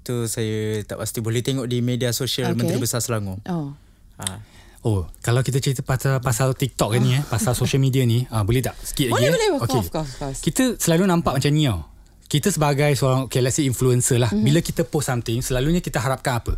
Tu 0.01 0.15
saya 0.25 0.57
tak 0.81 0.97
pasti 0.97 1.19
boleh 1.19 1.39
tengok 1.41 1.65
di 1.65 1.79
media 1.79 2.09
sosial 2.09 2.49
Okay. 2.49 2.57
Menteri 2.57 2.79
Besar 2.79 2.99
Selangor. 2.99 3.43
Oh. 3.45 3.75
Ha. 4.17 4.39
Oh, 4.81 5.03
kalau 5.19 5.41
kita 5.41 5.59
cerita 5.59 5.81
pasal 5.81 6.17
pasal 6.17 6.53
TikTok 6.53 6.95
ni 6.97 7.11
eh, 7.11 7.21
pasal 7.21 7.51
social 7.59 7.77
media 7.77 8.01
ni, 8.01 8.23
ah 8.25 8.41
boleh 8.41 8.61
tak 8.61 8.79
sikit 8.79 9.11
Boleh, 9.11 9.27
lagi? 9.27 9.35
boleh. 9.35 9.49
eh? 9.49 9.51
Of 9.53 9.61
course, 9.61 9.75
of 9.81 9.91
course, 9.91 10.09
of 10.09 10.17
course. 10.17 10.39
Kita 10.39 10.63
selalu 10.75 11.03
nampak 11.05 11.35
macam 11.35 11.51
ni 11.51 11.67
tau. 11.67 11.83
Kita 12.25 12.47
sebagai 12.47 12.91
seorang 12.93 13.27
okay, 13.27 13.39
let's 13.39 13.55
say 13.55 13.63
influencer 13.63 14.15
lah. 14.17 14.27
Mm-hmm. 14.27 14.45
Bila 14.45 14.59
kita 14.61 14.81
post 14.83 15.07
something, 15.07 15.39
selalunya 15.39 15.79
kita 15.79 15.95
harapkan 15.97 16.39
apa? 16.39 16.55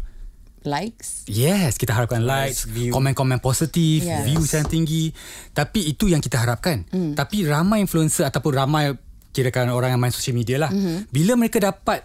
Likes. 0.62 1.24
Yes, 1.26 1.76
kita 1.76 1.94
harapkan 1.94 2.20
likes, 2.20 2.68
view. 2.68 2.92
komen-komen 2.92 3.40
positif, 3.40 4.04
Yes. 4.04 4.12
yes. 4.12 4.26
views 4.28 4.50
yang 4.52 4.68
tinggi. 4.68 5.04
Tapi 5.50 5.88
itu 5.88 6.08
yang 6.08 6.20
kita 6.20 6.36
harapkan. 6.38 6.84
Mm. 6.90 7.16
Tapi 7.16 7.48
ramai 7.48 7.80
influencer 7.80 8.24
ataupun 8.24 8.52
ramai 8.54 8.92
kirakan 9.30 9.72
orang 9.72 9.94
yang 9.94 10.02
main 10.02 10.12
social 10.12 10.34
media 10.34 10.60
lah. 10.60 10.68
Mm-hmm. 10.68 11.08
Bila 11.08 11.34
mereka 11.36 11.62
dapat 11.62 12.04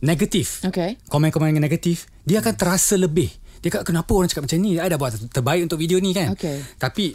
negatif, 0.00 0.62
Okay. 0.64 0.96
komen-komen 1.06 1.52
yang 1.52 1.60
negatif, 1.60 2.08
dia 2.22 2.40
akan 2.40 2.54
terasa 2.54 2.96
lebih. 2.96 3.28
Dia 3.60 3.70
kata, 3.70 3.84
kenapa 3.84 4.10
orang 4.10 4.26
cakap 4.26 4.46
macam 4.46 4.58
ni? 4.58 4.74
I 4.74 4.86
dah 4.86 4.98
buat 4.98 5.12
terbaik 5.28 5.62
untuk 5.62 5.78
video 5.78 5.98
ni 5.98 6.10
kan? 6.10 6.34
Okay. 6.34 6.58
Tapi, 6.74 7.14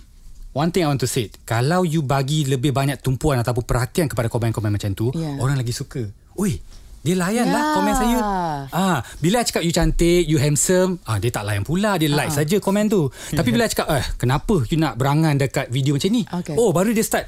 one 0.54 0.72
thing 0.72 0.84
I 0.84 0.90
want 0.90 1.02
to 1.02 1.10
say, 1.10 1.28
kalau 1.44 1.84
you 1.84 2.00
bagi 2.00 2.48
lebih 2.48 2.72
banyak 2.72 3.02
tumpuan 3.02 3.36
ataupun 3.38 3.64
perhatian 3.64 4.08
kepada 4.08 4.28
komen-komen 4.28 4.72
macam 4.72 4.92
tu, 4.94 5.12
Yeah. 5.12 5.40
orang 5.40 5.60
lagi 5.60 5.72
suka. 5.72 6.08
Ui, 6.38 6.56
dia 7.00 7.14
layan 7.14 7.46
lah 7.46 7.62
Yeah. 7.62 7.74
komen 7.74 7.94
saya. 7.94 8.20
Ah, 8.68 8.98
bila 9.18 9.40
I 9.40 9.46
cakap 9.46 9.62
you 9.62 9.72
cantik, 9.72 10.24
you 10.24 10.38
handsome, 10.38 11.00
ah 11.04 11.18
dia 11.18 11.30
tak 11.30 11.44
layan 11.44 11.62
pula, 11.62 11.96
dia 11.96 12.08
like 12.08 12.30
Ah. 12.30 12.38
saja 12.38 12.58
komen 12.58 12.86
tu. 12.86 13.08
Tapi 13.30 13.50
bila 13.50 13.64
I 13.64 13.72
cakap, 13.72 13.88
eh 13.90 14.06
kenapa 14.16 14.66
you 14.66 14.76
nak 14.76 14.96
berangan 14.96 15.36
dekat 15.36 15.68
video 15.68 15.94
macam 15.94 16.10
ni? 16.10 16.24
Okay. 16.24 16.54
Oh, 16.54 16.70
baru 16.70 16.92
dia 16.92 17.02
start 17.02 17.28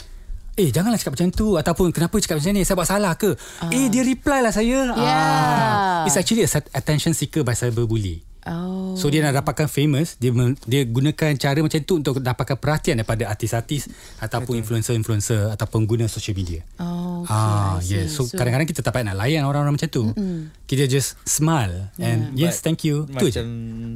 Eh 0.55 0.69
janganlah 0.69 0.99
cakap 0.99 1.15
macam 1.15 1.31
tu 1.31 1.55
Ataupun 1.55 1.88
kenapa 1.89 2.19
cakap 2.19 2.35
macam 2.35 2.51
ni 2.51 2.67
Saya 2.67 2.75
buat 2.75 2.83
salah 2.85 3.15
ke 3.15 3.31
Eh 3.71 3.88
dia 3.88 4.03
reply 4.03 4.43
lah 4.43 4.51
saya 4.51 4.91
Yeah. 4.91 6.03
It's 6.03 6.19
actually 6.19 6.43
a 6.43 6.49
attention 6.73 7.15
seeker 7.15 7.47
By 7.47 7.55
cyberbully 7.55 8.27
Oh. 8.43 8.91
So 8.95 9.07
dia 9.07 9.19
nak 9.21 9.35
dapatkan 9.38 9.67
famous 9.67 10.15
Dia 10.15 10.35
dia 10.65 10.83
gunakan 10.83 11.31
cara 11.38 11.59
macam 11.59 11.79
tu 11.79 11.95
Untuk 11.95 12.19
dapatkan 12.19 12.55
perhatian 12.55 12.97
Daripada 12.97 13.27
artis-artis 13.27 13.88
Ataupun 14.17 14.57
influencer-influencer 14.57 15.47
Ataupun 15.49 15.83
guna 15.85 16.07
social 16.07 16.33
media 16.33 16.59
Oh, 16.75 16.98
okay, 17.21 17.31
Ah, 17.31 17.77
yes. 17.81 18.11
So, 18.11 18.25
kadang-kadang 18.25 18.65
kita 18.65 18.79
tak 18.79 18.91
payah 18.91 19.05
nak 19.07 19.17
layan 19.17 19.43
orang-orang 19.43 19.75
macam 19.75 19.88
tu. 19.88 20.03
Mm-mm. 20.07 20.49
Kita 20.63 20.85
just 20.85 21.17
smile 21.23 21.89
and 21.97 22.33
yes, 22.33 22.59
thank 22.59 22.81
you. 22.81 23.03
Tu 23.11 23.29
je. 23.29 23.39
Macam 23.39 23.47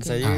saya 0.02 0.30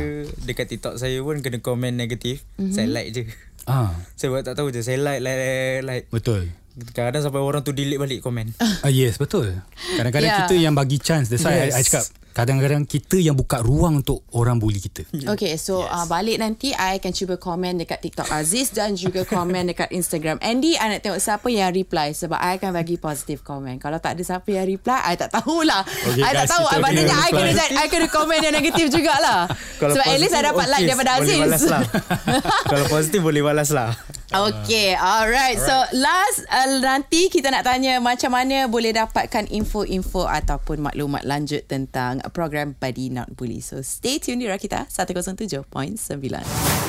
dekat 0.42 0.66
TikTok 0.68 0.96
saya 0.96 1.18
pun 1.20 1.40
kena 1.40 1.58
komen 1.58 1.94
negatif. 1.94 2.44
Saya 2.68 2.86
like 2.86 3.10
je. 3.12 3.24
Ah, 3.64 3.90
Saya 4.18 4.30
buat 4.30 4.42
tak 4.42 4.56
tahu 4.56 4.70
je. 4.70 4.80
Saya 4.80 4.98
like, 4.98 5.20
like, 5.20 5.38
like, 5.38 5.82
like. 5.82 6.06
betul. 6.10 6.46
Kadang-kadang 6.76 7.24
sampai 7.24 7.40
orang 7.40 7.62
tu 7.62 7.72
delete 7.72 7.98
balik 7.98 8.20
komen. 8.20 8.52
Ah, 8.60 8.88
yes, 8.88 9.16
betul. 9.16 9.56
Kadang-kadang 9.96 10.28
Yeah. 10.30 10.40
kita 10.44 10.56
yang 10.56 10.74
bagi 10.74 10.98
chance. 10.98 11.28
That's 11.28 11.42
why 11.42 11.56
Yes. 11.62 11.72
I, 11.72 11.80
I 11.80 11.84
cakap 11.84 12.06
kadang-kadang 12.36 12.84
kita 12.84 13.16
yang 13.16 13.32
buka 13.32 13.64
ruang 13.64 14.04
untuk 14.04 14.28
orang 14.36 14.60
bully 14.60 14.84
kita. 14.84 15.08
Okay, 15.24 15.56
so 15.56 15.88
yes. 15.88 15.96
uh, 15.96 16.06
balik 16.12 16.36
nanti 16.44 16.76
I 16.76 17.00
akan 17.00 17.16
cuba 17.16 17.40
komen 17.40 17.80
dekat 17.80 18.04
TikTok 18.04 18.28
Aziz 18.28 18.76
dan 18.76 19.00
juga 19.00 19.24
komen 19.24 19.72
dekat 19.72 19.88
Instagram 19.96 20.44
Andy. 20.44 20.76
I 20.76 20.92
nak 20.92 21.00
tengok 21.00 21.24
siapa 21.24 21.48
yang 21.48 21.72
reply 21.72 22.12
sebab 22.12 22.36
I 22.36 22.60
akan 22.60 22.76
bagi 22.76 23.00
positive 23.00 23.40
komen. 23.40 23.80
Kalau 23.80 24.04
tak 24.04 24.20
ada 24.20 24.24
siapa 24.28 24.52
yang 24.52 24.68
reply, 24.68 25.00
I 25.08 25.16
tak 25.16 25.32
tahulah. 25.32 25.88
Okay, 25.88 26.28
I 26.28 26.32
tak 26.36 26.44
guys, 26.44 26.52
tahu. 26.52 26.66
kita 26.68 26.84
Maknanya 26.84 27.16
I 27.16 27.30
kena. 27.32 27.66
I 27.72 27.86
kena 27.88 28.08
komen 28.12 28.38
yang 28.44 28.54
negatif 28.60 28.86
jugalah. 28.92 29.48
sebab 29.80 30.04
at 30.04 30.20
least 30.20 30.36
I 30.36 30.44
dapat 30.44 30.68
like 30.68 30.84
okay, 30.84 30.90
daripada 30.92 31.12
boleh 31.16 31.24
Aziz. 31.24 31.40
balas 31.40 31.64
lah. 31.72 31.82
Kalau 32.76 32.86
positif 32.92 33.20
boleh 33.24 33.42
balas 33.48 33.70
lah. 33.72 33.96
Okay, 34.34 34.98
alright. 34.98 35.54
So 35.54 35.76
last 35.94 36.50
uh, 36.50 36.82
nanti 36.82 37.30
kita 37.30 37.54
nak 37.54 37.62
tanya 37.62 38.02
macam 38.02 38.34
mana 38.34 38.66
boleh 38.66 38.90
dapatkan 38.90 39.54
info-info 39.54 40.26
ataupun 40.26 40.82
maklumat 40.82 41.22
lanjut 41.22 41.62
tentang 41.70 42.18
program 42.34 42.74
Buddy 42.74 43.14
Not 43.14 43.38
Bully. 43.38 43.62
So 43.62 43.86
stay 43.86 44.18
tune 44.18 44.42
di 44.42 44.50
Rakita 44.50 44.90
107.9. 44.90 45.70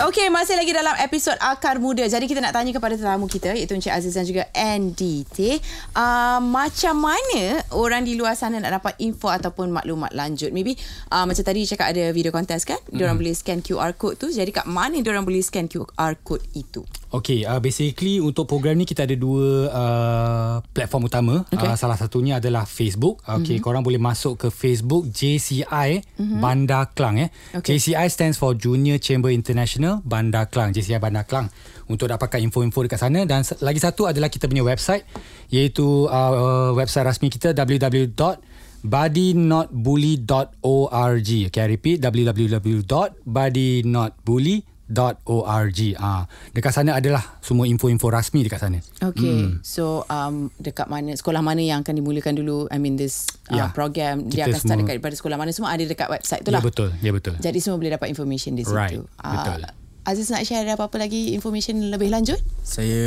Okay, 0.01 0.27
masih 0.33 0.57
lagi 0.57 0.73
dalam 0.73 0.97
episod 0.97 1.37
Akar 1.37 1.77
Muda. 1.77 2.09
Jadi 2.09 2.25
kita 2.25 2.41
nak 2.41 2.57
tanya 2.57 2.73
kepada 2.73 2.97
tetamu 2.97 3.29
kita 3.29 3.53
iaitu 3.53 3.77
Encik 3.77 3.93
Aziz 3.93 4.17
dan 4.17 4.25
juga 4.25 4.49
NDT. 4.57 5.61
Uh, 5.93 6.41
macam 6.41 7.05
mana 7.05 7.61
orang 7.77 8.01
di 8.01 8.17
luar 8.17 8.33
sana 8.33 8.65
nak 8.65 8.81
dapat 8.81 8.97
info 9.05 9.29
ataupun 9.29 9.69
maklumat 9.69 10.17
lanjut? 10.17 10.57
Maybe 10.57 10.73
uh, 11.13 11.29
macam 11.29 11.45
tadi 11.45 11.69
cakap 11.69 11.93
ada 11.93 12.17
video 12.17 12.33
kontes 12.33 12.65
kan? 12.65 12.81
Diorang 12.89 13.17
Hmm. 13.17 13.25
boleh 13.25 13.37
scan 13.37 13.61
QR 13.61 13.93
code 13.97 14.17
tu. 14.21 14.29
Jadi 14.29 14.53
kat 14.53 14.69
mana 14.69 15.01
diorang 15.01 15.25
boleh 15.25 15.41
scan 15.41 15.69
QR 15.69 16.17
code 16.21 16.45
itu? 16.53 16.85
Okay, 17.07 17.47
uh, 17.47 17.63
basically 17.63 18.19
untuk 18.19 18.51
program 18.51 18.75
ni 18.75 18.83
kita 18.83 19.07
ada 19.07 19.15
dua 19.15 19.71
uh, 19.71 20.55
platform 20.75 21.07
utama. 21.07 21.47
Okay. 21.55 21.71
Uh, 21.71 21.79
salah 21.79 21.95
satunya 21.95 22.43
adalah 22.43 22.67
Facebook. 22.67 23.23
Okay, 23.23 23.57
mm-hmm. 23.57 23.63
korang 23.63 23.87
boleh 23.87 24.03
masuk 24.03 24.35
ke 24.35 24.49
Facebook 24.51 25.07
JCI 25.15 26.03
mm-hmm. 26.03 26.43
Bandar 26.43 26.91
Klang. 26.99 27.23
Eh. 27.23 27.31
Okay. 27.55 27.79
JCI 27.79 28.11
stands 28.11 28.35
for 28.35 28.59
Junior 28.59 28.99
Chamber 28.99 29.31
International 29.31 30.03
Bandar 30.03 30.51
Klang. 30.51 30.75
JCI 30.75 30.99
Bandar 30.99 31.31
Klang. 31.31 31.47
Untuk 31.87 32.11
dapatkan 32.11 32.43
info-info 32.43 32.83
dekat 32.83 32.99
sana. 32.99 33.23
Dan 33.23 33.47
lagi 33.63 33.79
satu 33.79 34.11
adalah 34.11 34.27
kita 34.27 34.51
punya 34.51 34.67
website. 34.67 35.07
Iaitu 35.55 36.11
uh, 36.11 36.11
uh, 36.11 36.71
website 36.75 37.07
rasmi 37.07 37.31
kita 37.31 37.55
www 37.55 38.19
bodynotbully.org 38.87 41.31
Okay, 41.51 41.59
I 41.59 41.67
repeat 41.67 41.99
www.bodynotbully.org 41.99 44.76
ah 45.99 46.31
dekat 46.55 46.71
sana 46.71 46.95
adalah 46.95 47.23
semua 47.43 47.67
info-info 47.67 48.07
rasmi 48.07 48.47
dekat 48.47 48.63
sana 48.63 48.79
Okay. 49.03 49.27
Hmm. 49.27 49.59
So 49.67 50.07
um 50.07 50.55
dekat 50.63 50.87
mana 50.87 51.19
sekolah 51.19 51.43
mana 51.43 51.59
yang 51.59 51.83
akan 51.83 51.99
dimulakan 51.99 52.39
dulu 52.39 52.71
I 52.71 52.79
mean 52.79 52.95
this 52.95 53.27
uh, 53.51 53.59
Ya. 53.59 53.65
program 53.75 54.31
dia 54.31 54.47
Kita 54.47 54.55
akan 54.55 54.61
start 54.63 54.63
semua- 54.63 54.81
dekat 54.87 54.95
daripada 55.03 55.15
sekolah 55.19 55.37
mana 55.37 55.51
semua 55.51 55.71
ada 55.75 55.83
dekat 55.83 56.07
website 56.07 56.43
tu 56.47 56.55
ya 56.55 56.59
lah. 56.59 56.63
betul 56.63 56.89
ya 57.03 57.11
betul 57.11 57.35
Jadi 57.43 57.59
semua 57.59 57.77
boleh 57.83 57.93
dapat 57.93 58.09
information 58.15 58.55
di 58.55 58.63
situ. 58.63 58.75
Right. 58.75 59.03
Ah, 59.19 59.35
Betul. 59.43 59.63
Aziz 60.07 60.31
nak 60.31 60.47
share 60.47 60.63
ada 60.63 60.79
apa-apa 60.79 61.03
lagi 61.03 61.35
information 61.35 61.91
lebih 61.91 62.15
lanjut? 62.15 62.39
Saya 62.63 63.03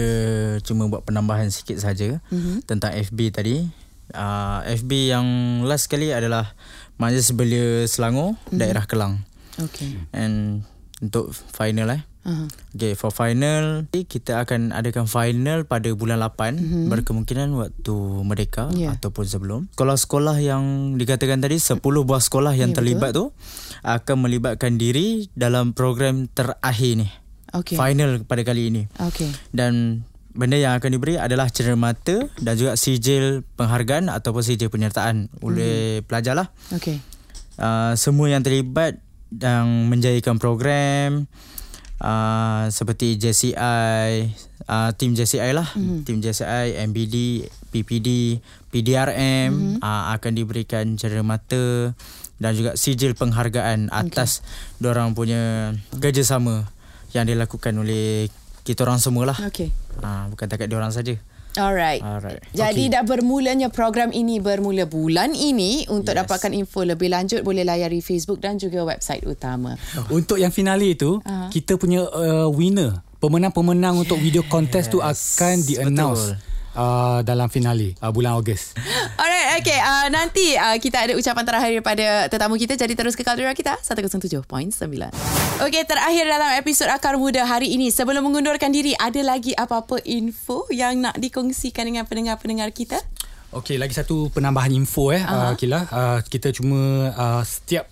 cuma 0.67 0.91
buat 0.91 1.07
penambahan 1.07 1.47
sikit 1.47 1.79
saja 1.79 2.19
mm-hmm. 2.27 2.67
tentang 2.67 2.91
FB 2.91 3.19
tadi. 3.31 3.63
Uh, 4.11 4.59
FB 4.67 5.15
yang 5.15 5.27
last 5.63 5.87
kali 5.87 6.11
adalah 6.11 6.51
Majlis 6.99 7.31
Belia 7.31 7.87
Selangor, 7.87 8.35
mm-hmm. 8.35 8.59
daerah 8.59 8.83
Kelang. 8.83 9.23
Okay. 9.55 9.95
And 10.11 10.67
untuk 10.99 11.31
final 11.31 11.89
eh. 11.95 12.01
Uh-huh. 12.19 12.51
Okay, 12.75 12.93
for 12.99 13.15
final 13.15 13.87
kita 13.89 14.43
akan 14.43 14.75
adakan 14.75 15.07
final 15.07 15.63
pada 15.63 15.87
bulan 15.95 16.19
8 16.19 16.35
mm-hmm. 16.35 16.85
berkemungkinan 16.91 17.47
waktu 17.55 17.95
merdeka 18.27 18.67
Yeah. 18.75 18.91
yeah. 18.91 18.93
ataupun 18.99 19.25
sebelum. 19.25 19.61
Sekolah-sekolah 19.73 20.37
yang 20.43 20.95
dikatakan 20.99 21.39
tadi 21.39 21.57
10 21.57 21.79
buah 21.79 22.21
sekolah 22.21 22.53
yang 22.59 22.75
Ya, 22.75 22.83
terlibat 22.83 23.15
tu 23.15 23.31
akan 23.81 24.15
melibatkan 24.27 24.75
diri 24.75 25.31
dalam 25.33 25.71
program 25.71 26.27
terakhir 26.29 27.01
ni. 27.01 27.07
Okay. 27.49 27.79
Final 27.79 28.21
pada 28.27 28.45
kali 28.45 28.69
ini. 28.69 28.83
Okay. 28.99 29.31
Dan 29.49 30.03
benda 30.35 30.59
yang 30.59 30.77
akan 30.77 30.89
diberi 30.93 31.17
adalah 31.17 31.49
cermata 31.49 32.29
dan 32.37 32.53
juga 32.53 32.77
sijil 32.77 33.41
penghargaan 33.57 34.11
ataupun 34.13 34.45
sijil 34.45 34.69
penyertaan 34.69 35.33
oleh 35.41 36.05
pelajar 36.05 36.37
lah. 36.37 36.53
Okay. 36.69 37.01
Uh, 37.57 37.97
semua 37.97 38.29
yang 38.29 38.45
terlibat 38.45 39.01
yang 39.33 39.89
menjayakan 39.89 40.41
program 40.41 41.29
uh, 42.01 42.65
seperti 42.73 43.19
JCI, 43.19 44.33
uh, 44.65 44.89
tim 44.97 45.13
JCI 45.13 45.51
lah, 45.53 45.69
mm-hmm. 45.75 46.01
tim 46.07 46.17
JCI, 46.23 46.79
MBD, 46.89 47.45
PPD, 47.69 48.39
PDRM 48.73 49.51
mm-hmm. 49.53 49.85
uh, 49.85 50.03
akan 50.17 50.31
diberikan 50.33 50.97
cedera 50.97 51.21
mata 51.21 51.93
dan 52.39 52.51
juga 52.55 52.73
sijil 52.79 53.19
penghargaan 53.19 53.91
atas 53.91 54.41
okay. 54.79 54.87
orang 54.87 55.11
punya 55.11 55.75
kerjasama 55.99 56.71
yang 57.11 57.27
dilakukan 57.27 57.75
oleh 57.75 58.31
kita 58.63 58.87
orang 58.87 59.01
semualah. 59.01 59.35
Okey. 59.49 59.73
Uh, 59.99 60.31
bukan 60.31 60.47
takat 60.47 60.71
orang 60.71 60.95
saja. 60.95 61.19
Alright. 61.59 62.01
Alright. 62.01 62.41
Jadi 62.55 62.87
Okay. 62.87 62.93
dah 62.95 63.03
bermulanya 63.03 63.67
program 63.67 64.09
ini 64.15 64.39
bermula 64.39 64.87
bulan 64.87 65.35
ini 65.35 65.85
untuk 65.91 66.15
Yes. 66.15 66.25
dapatkan 66.25 66.51
info 66.55 66.87
lebih 66.87 67.11
lanjut 67.11 67.43
boleh 67.43 67.67
layari 67.67 67.99
Facebook 67.99 68.39
dan 68.39 68.57
juga 68.57 68.87
website 68.87 69.27
utama. 69.27 69.75
Untuk 70.09 70.39
yang 70.39 70.49
finale 70.49 70.95
itu, 70.95 71.19
uh-huh. 71.19 71.51
kita 71.51 71.75
punya 71.75 72.07
uh, 72.07 72.47
winner, 72.49 73.03
pemenang-pemenang 73.19 73.99
yes. 73.99 74.01
untuk 74.07 74.17
video 74.17 74.43
contest 74.47 74.89
tu 74.89 75.03
akan 75.03 75.55
di-announce 75.67 76.48
uh, 76.79 77.19
dalam 77.27 77.51
finale 77.51 77.99
uh, 77.99 78.11
bulan 78.15 78.39
Ogos. 78.39 78.71
Alright, 79.21 79.59
okay. 79.59 79.79
Uh, 79.83 80.07
nanti 80.07 80.55
uh, 80.55 80.79
kita 80.79 81.03
ada 81.03 81.13
ucapan 81.19 81.43
terakhir 81.43 81.71
daripada 81.79 82.07
tetamu 82.31 82.55
kita. 82.55 82.79
Jadi 82.79 82.95
terus 82.95 83.19
kekal 83.19 83.35
di 83.35 83.43
Ruang 83.43 83.57
kita 83.57 83.75
107.9. 83.83 84.47
Okay, 85.59 85.83
terakhir 85.83 86.23
dalam 86.23 86.55
episod 86.55 86.87
Akar 86.87 87.19
Muda 87.19 87.43
hari 87.43 87.75
ini. 87.75 87.91
Sebelum 87.91 88.23
mengundurkan 88.23 88.71
diri, 88.71 88.95
ada 88.95 89.19
lagi 89.19 89.51
apa-apa 89.51 89.99
info 90.07 90.63
yang 90.71 91.03
nak 91.03 91.19
dikongsikan 91.19 91.83
dengan 91.83 92.07
pendengar-pendengar 92.07 92.71
kita? 92.71 93.03
Okey, 93.49 93.81
lagi 93.81 93.97
satu 93.97 94.29
penambahan 94.29 94.69
info 94.77 95.09
eh 95.09 95.25
uh, 95.25 95.57
Kila. 95.57 95.89
Uh, 95.89 96.19
kita 96.21 96.53
cuma 96.53 97.09
uh, 97.17 97.41
setiap 97.41 97.89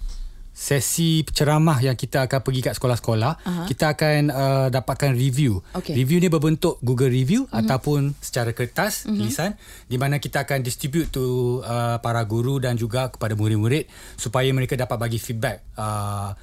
sesi 0.58 1.22
ceramah 1.22 1.78
yang 1.86 1.94
kita 1.94 2.26
akan 2.26 2.42
pergi 2.42 2.66
kat 2.66 2.74
sekolah-sekolah, 2.82 3.34
uh-huh. 3.46 3.68
kita 3.70 3.94
akan 3.94 4.22
uh, 4.34 4.68
dapatkan 4.74 5.14
review. 5.14 5.62
Okey. 5.78 5.94
Review 5.94 6.18
ni 6.18 6.34
berbentuk 6.34 6.82
Google 6.82 7.14
review 7.14 7.46
uh-huh. 7.46 7.62
ataupun 7.62 8.18
secara 8.18 8.58
kertas, 8.58 9.06
uh-huh. 9.06 9.14
tulisan 9.14 9.54
di 9.86 10.02
mana 10.02 10.18
kita 10.18 10.50
akan 10.50 10.66
distribute 10.66 11.14
to 11.14 11.62
uh, 11.62 12.02
para 12.02 12.26
guru 12.26 12.58
dan 12.58 12.74
juga 12.74 13.14
kepada 13.14 13.38
murid-murid 13.38 13.86
supaya 14.18 14.50
mereka 14.50 14.74
dapat 14.74 14.98
bagi 14.98 15.22
feedback 15.22 15.62
uh, 15.78 16.34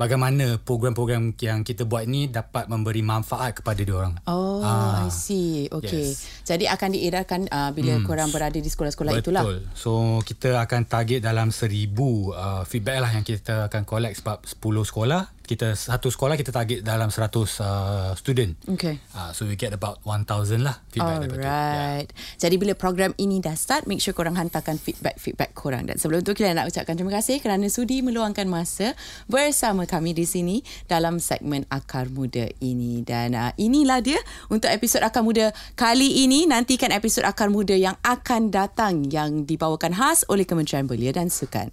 bagaimana 0.00 0.58
program-program 0.60 1.36
yang 1.38 1.62
kita 1.62 1.84
buat 1.84 2.08
ni 2.08 2.28
dapat 2.28 2.66
memberi 2.66 3.04
manfaat 3.04 3.60
kepada 3.60 3.80
diorang. 3.84 4.14
Oh, 4.26 4.60
Ah, 4.62 5.06
I 5.06 5.10
see. 5.10 5.66
Okay. 5.68 6.14
yes. 6.14 6.26
Jadi 6.46 6.70
akan 6.70 6.88
diedarkan 6.94 7.40
uh, 7.50 7.70
bila 7.74 7.98
hmm. 7.98 8.06
korang 8.06 8.30
berada 8.30 8.56
di 8.56 8.70
sekolah-sekolah 8.70 9.12
itulah. 9.18 9.42
Betul. 9.42 9.58
So 9.74 9.90
kita 10.22 10.62
akan 10.62 10.86
target 10.86 11.20
dalam 11.22 11.50
seribu 11.50 12.32
uh, 12.32 12.62
feedback 12.62 12.98
lah 13.02 13.10
yang 13.12 13.26
kita 13.26 13.68
akan 13.68 13.82
collect 13.84 14.22
sebab 14.22 14.38
10 14.46 14.90
sekolah. 14.90 15.22
Kita 15.42 15.76
satu 15.76 16.08
sekolah 16.08 16.34
kita 16.34 16.50
target 16.50 16.80
dalam 16.82 17.12
100 17.12 17.28
uh, 17.60 18.12
student. 18.18 18.56
Okay. 18.74 18.98
Uh, 19.14 19.30
so 19.30 19.46
we 19.46 19.54
get 19.54 19.70
about 19.70 20.02
1000 20.02 20.58
lah 20.58 20.80
feedback 20.90 21.22
daripada 21.22 21.38
tu. 21.38 21.46
Yeah. 21.46 21.52
Alright. 21.52 22.08
Jadi 22.40 22.54
bila 22.58 22.72
program 22.74 23.12
ini 23.20 23.38
dah 23.38 23.54
start, 23.54 23.86
make 23.86 24.02
sure 24.02 24.16
korang 24.16 24.34
hantarkan 24.34 24.80
feedback-feedback 24.80 25.54
korang. 25.54 25.86
Dan 25.86 26.00
sebelum 26.00 26.24
tu 26.26 26.32
kita 26.34 26.50
nak 26.56 26.66
ucapkan 26.72 26.96
terima 26.96 27.12
kasih 27.14 27.38
kerana 27.38 27.68
sudi 27.68 28.00
meluangkan 28.00 28.48
masa 28.48 28.96
bersama 29.28 29.86
kami 29.86 30.16
di 30.16 30.26
sini 30.26 30.56
dalam 30.88 31.22
segmen 31.22 31.68
Akar 31.68 32.08
Muda 32.08 32.48
ini. 32.64 33.04
Dan 33.06 33.38
uh, 33.38 33.52
inilah 33.60 34.02
dia 34.02 34.18
untuk 34.50 34.72
episod 34.72 35.04
Akar 35.04 35.22
Muda 35.22 35.54
kali 35.78 36.24
ini. 36.26 36.48
Nantikan 36.48 36.90
episod 36.90 37.22
Akar 37.22 37.52
Muda 37.52 37.78
yang 37.78 37.94
akan 38.02 38.50
datang 38.50 39.06
yang 39.12 39.44
dibawakan 39.46 39.94
khas 39.94 40.26
oleh 40.26 40.48
Kementerian 40.48 40.90
Belia 40.90 41.14
dan 41.14 41.28
Sukan. 41.28 41.70